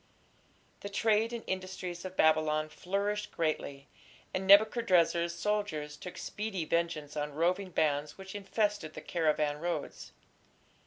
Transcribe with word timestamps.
The 0.79 0.89
trade 0.89 1.31
and 1.31 1.43
industries 1.45 2.03
of 2.05 2.17
Babylon 2.17 2.69
flourished 2.69 3.31
greatly, 3.31 3.87
and 4.33 4.47
Nebuchadrezzar's 4.47 5.35
soldiers 5.35 5.95
took 5.95 6.17
speedy 6.17 6.65
vengeance 6.65 7.15
on 7.15 7.35
roving 7.35 7.69
bands 7.69 8.17
which 8.17 8.33
infested 8.33 8.95
the 8.95 9.01
caravan 9.01 9.59
roads. 9.59 10.11